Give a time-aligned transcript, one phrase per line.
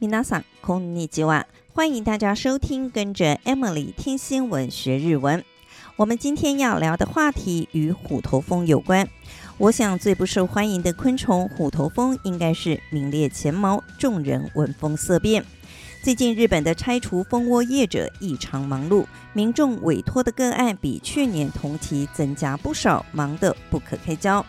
[0.00, 5.44] 皆さんこんにちは，欢迎大家收听，跟着 Emily 听新闻学日文。
[5.96, 9.08] 我们今天要聊的话题与虎头蜂有关。
[9.58, 15.44] 我想最不受欢迎的昆虫虎头蜂，应该是名列前茅，众人闻风色变。
[16.02, 24.44] 最近日本的拆除蜂窝业者异常忙碌，民众委托的个案比去年同期增加不少，忙得不可开交。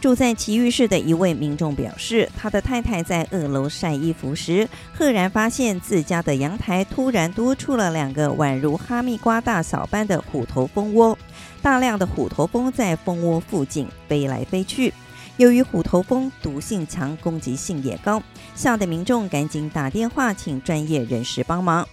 [0.00, 11.18] 住在埼玉市的一位民众表示，他的太太在二楼晒衣服时，赫然发现自家的阳台突然多出了两个宛如哈密瓜大小般的虎头蜂窝，
[11.60, 14.92] 大量的虎头蜂在蜂窝附近飞来飞去。
[15.38, 18.22] 由于虎头蜂毒性强，攻击性也高，
[18.54, 21.86] 吓得民众赶紧打电话请专业人士帮忙。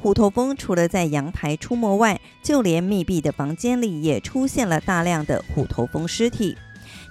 [0.00, 6.56] 虎头蜂除了在阳台出没外，就连密闭的房间里也出现了大量的虎头蜂尸体。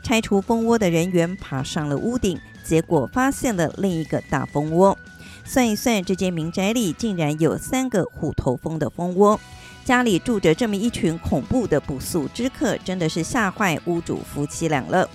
[0.04, 4.98] 拆除蜂窝的人员爬上了屋顶，结果发现了另一个大蜂窝。
[5.44, 9.40] 算一算，这间民宅里竟然有三个虎头蜂的蜂窝。
[9.84, 15.10] 家里住着这么一群恐怖的不速之客，真的是吓坏屋主夫妻俩了。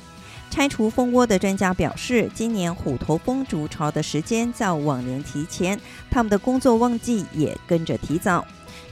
[0.50, 5.78] 拆除蜂窝的专家表示，今年虎头蜂筑巢的时间较往年提前，
[6.10, 8.44] 他们的工作旺季也跟着提早。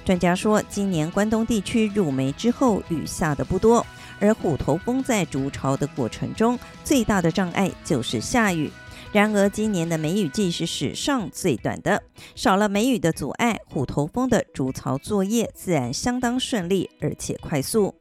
[0.05, 3.85] 专家说，今年关东地区入梅之后，雨下的不多。
[4.21, 8.71] 而虎头蜂在筑巢的过程中，最大的障碍就是下雨。
[9.13, 12.03] 然而，今年的梅雨季是史上最短的，
[12.35, 17.95] 少了梅雨的阻碍，虎头蜂的筑巢作业自然相当顺利，而且快速。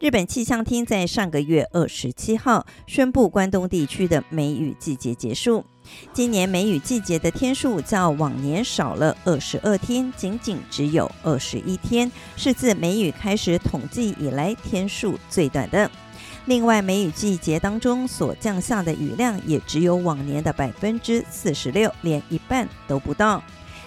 [0.00, 5.64] 日本气象厅在上个月二十七号宣布，关东地区的梅雨季节结束。
[6.12, 15.90] 今年梅雨季节的天数较往年少了二十二天，仅仅只有二十一天，是自梅雨开始统计以来天数最短的。
[16.46, 23.42] 另外，梅雨季节当中所降下的雨量也只有往年的百分之四十六，连一半都不到。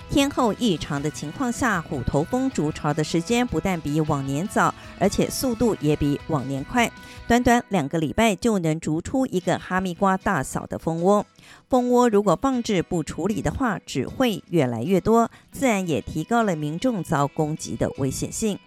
[0.09, 6.91] 天后异常的情况下，虎头蜂筑巢的时间不但比往年早，而且速度也比往年快。
[7.27, 11.23] 短短两个礼拜就能逐出一个哈密瓜大小的蜂窝。
[11.69, 18.57] 蜂窝如果放置不处理的话，只会越来越多，自然也提高了民众遭攻击的危险性。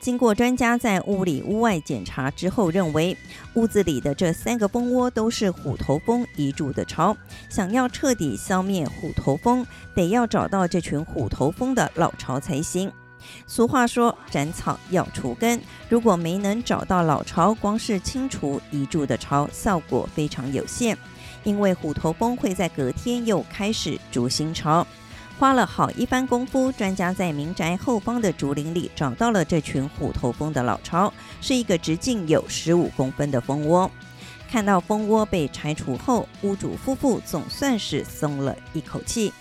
[0.00, 3.16] 经过专家在屋里屋外检查之后，认为
[3.54, 7.16] 屋子里的这三个蜂窝都是虎头蜂遗筑的巢。
[7.48, 12.92] 想要彻底消灭虎头蜂，得要找到这群虎头蜂的老巢才行。
[13.46, 15.58] 俗话说“斩草要除根”，
[15.88, 20.96] 如果没能找到老巢，光是清除遗筑的巢，效果非常有限。
[21.42, 24.86] 因为虎头蜂会在隔天又开始筑新巢。
[25.38, 33.90] 花了好一番功夫，专家在民宅后方的竹林里找到了这群虎头蜂的老巢，是一个直径有十五公分的蜂窝。
[34.48, 39.32] 看到蜂窝被拆除后，屋主夫妇总算是松了一口气。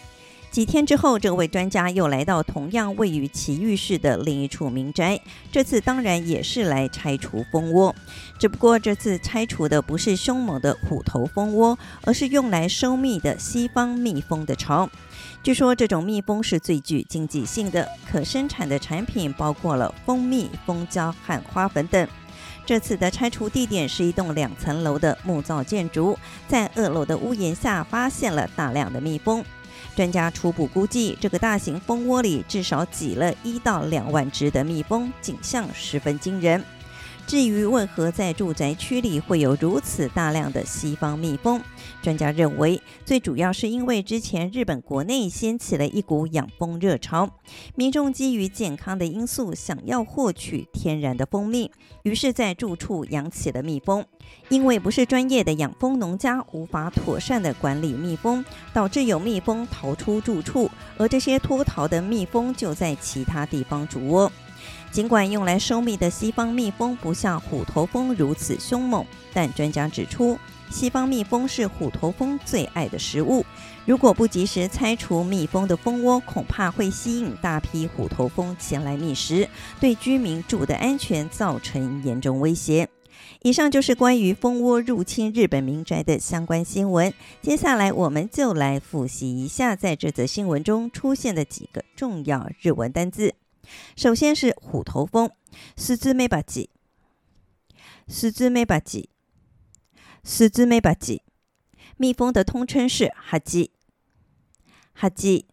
[0.53, 5.19] 几天之后，这位专家又来到同样位于奇遇市的另一处民宅，
[5.51, 7.95] 这次当然也是来拆除蜂窝，
[8.37, 14.87] 只不过这次拆除的不是凶猛的虎头蜂窝，而是用来收蜜的西方蜜蜂的巢。
[15.41, 22.07] 据说这种蜜蜂是最具经济性的，可生产的产品包括了蜂蜜、蜂胶和花粉等。
[22.63, 26.15] 这次的拆除地点是一栋两层楼的木造建筑，
[26.47, 29.43] 在二楼的屋檐下发现了大量的蜜蜂。
[29.95, 36.63] 专家初步估计，这个大型蜂窝里至少挤了一到两万只的蜜蜂，景象十分惊人。
[37.25, 41.59] 至于为何在住宅区里会有如此大量的西方蜜蜂，
[42.01, 47.29] 专家认为最主要是因为之前日本国内掀起了一股养蜂热潮，
[47.75, 51.71] 民众基于健康的因素想要获取天然的蜂蜜，
[52.03, 54.05] 于是，在住处养起了蜜蜂。
[54.49, 64.31] 因为不是专业的养蜂农家无法妥善的管理蜜蜂，导致有蜜蜂逃出住处，而这些脱逃的蜜蜂就在其他地方筑窝。
[64.91, 70.37] 尽管用来收蜜的西方蜜蜂不像虎头蜂如此凶猛，但专家指出，
[70.69, 73.45] 西方蜜蜂是虎头蜂最爱的食物。
[73.85, 79.47] 如果不及时拆除蜜蜂的蜂窝，恐怕会吸引大批虎头蜂前来觅食，
[79.79, 82.87] 对居民住的安全造成严重威胁。
[83.41, 87.13] 以上就是关于蜂窝入侵日本民宅的相关新闻。
[87.41, 93.33] 接下来，我们就来复习一下在这则新闻中出现的几个重要日文单字。
[93.96, 95.32] 首先是虎头蜂，
[95.76, 96.70] スズメバチ，
[98.08, 99.08] スズメバチ，
[100.24, 101.22] スズメバチ。
[101.98, 103.70] 蜜蜂的通称是ハジ，
[104.94, 105.46] ハジ，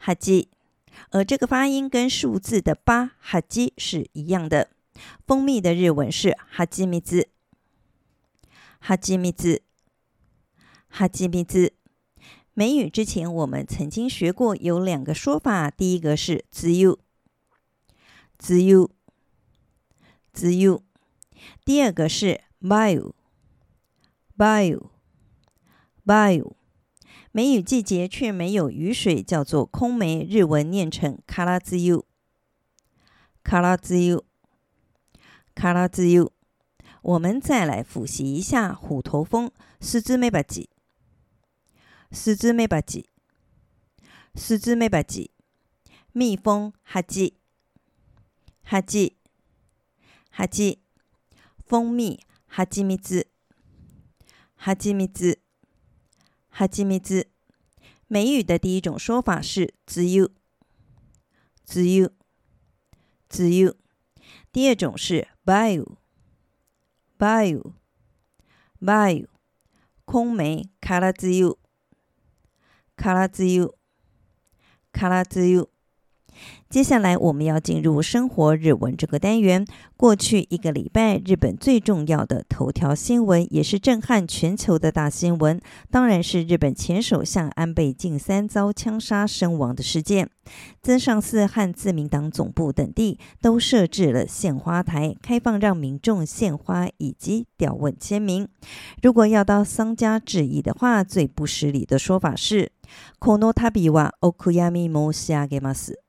[0.00, 0.48] ハジ。
[1.10, 4.68] 而这个发音跟数字的八ハジ是一样的。
[5.26, 7.28] 蜂蜜的日文是ハジミズ，
[8.80, 9.62] ハジミズ，
[10.90, 11.72] ハジミズ。
[12.54, 16.98] 梅雨之前我们曾经学过有两个说法，第一个是“梅雨”，“
[18.48, 18.90] 梅雨”，“
[20.34, 20.80] 梅雨”，
[21.64, 23.12] 第二个是“梅雨”，“
[24.34, 26.44] 梅雨”，“梅雨”。
[27.30, 32.04] 梅雨季节却没有雨水，叫做空梅，日文念成“卡拉兹 u”，“
[33.44, 34.24] 卡拉兹 u”，“
[35.54, 36.32] 卡拉兹 u”。
[37.02, 39.50] 我们再来复习一下虎头蜂，
[39.80, 40.66] スズメバチ，
[42.12, 43.06] スズメバチ，
[44.34, 45.30] スズメバチ，
[46.14, 47.34] 蜜蜂，ハチ，
[48.64, 49.16] ハチ，
[50.30, 50.80] ハチ，
[51.68, 53.26] 蜂蜜，ハチミツ，
[54.56, 55.38] ハチミツ，
[56.50, 57.28] ハチミツ。
[58.10, 60.30] 梅雨的第一种说法是梅雨，
[61.66, 62.10] 梅雨，
[63.28, 63.76] 梅雨。
[64.50, 65.84] 第二种是梅雨。
[67.18, 67.62] 梅雨，
[68.78, 69.28] 梅雨，
[70.06, 71.58] 空梅，カラツユ，
[73.02, 73.72] カラツユ，
[74.92, 75.68] カラツユ。
[76.70, 79.66] 接下来我们要进入生活日文这个单元。
[79.96, 85.60] 过去一个礼拜，日本最重要的头条新闻，也是震撼全球的大新闻，
[85.90, 90.30] 当然是日本前首相安倍晋三遭枪杀身亡的事件。
[90.80, 98.46] 增上寺和自民党总部等地都设置了献花台，开放让民众献花以及吊问签名。
[99.02, 102.70] 如果要到丧家致意的话，最不失礼的说法是“
[103.19, 105.99] この度はお悔やみ申し上げます”。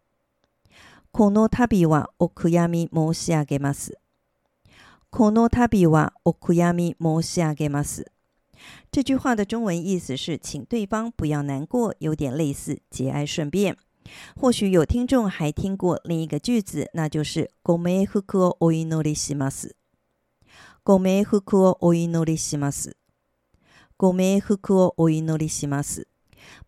[1.13, 3.99] この度はお悔やみ申し上げます。
[5.11, 8.11] この度はお悔やみ申し上げます。
[8.91, 13.77] 这句话的中文意思是，请对方不要难过，有点类似节哀顺变。
[14.37, 19.77] 或许有听众还听过另一个句子，那就是ご冥福をお祈りします。
[20.83, 22.97] ご冥福をお祈りします。
[23.97, 26.09] ご冥福をお祈りします。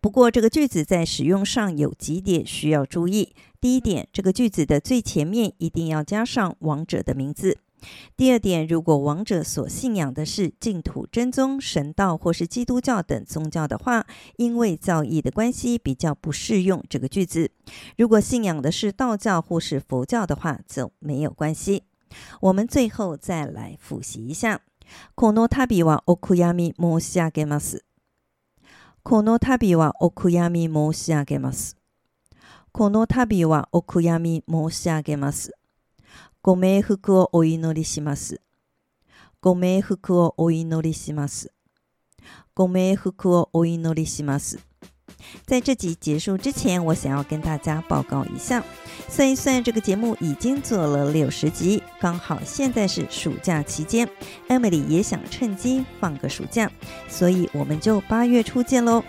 [0.00, 3.34] 不过，这个句子在使用上有几点需要注意。
[3.60, 7.58] 第一点，这个句子的最前面一定要加上亡者的名字。
[8.16, 14.06] 第二点，如果亡者所信仰的是净土真宗、神道或是基督教等宗教的话，
[14.36, 17.50] 因为造诣的关系，比较不适用这个句子。
[17.96, 21.82] 如果信仰的是道教或是佛教的话，就没有关系。
[22.40, 24.60] 我们最后再来复习一下。
[25.16, 27.82] この度はお悔やみ申し上げます。
[29.09, 31.77] この度はお悔やみ申し上げます。
[32.73, 35.53] この度はお悔やみ申し上げます。
[36.41, 38.41] ご冥福をお祈りします。
[39.39, 41.53] ご冥福をお祈りします。
[42.53, 44.66] ご冥福をお祈りします。
[45.46, 48.62] 在这集结束之前，我想要跟大家报告一下，
[49.08, 54.08] 算一算，这个节目已经做了六十集，刚好现在是暑假期间，
[54.48, 56.70] Emily 也想趁机放个暑假，
[57.08, 59.02] 所以我们就八月初见喽。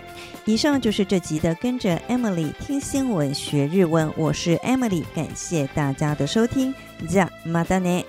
[0.45, 6.73] 以上就是这集的跟着 Emily 听新闻学日文，我是 Emily，感谢大家的收听，
[7.07, 8.03] じゃまたね。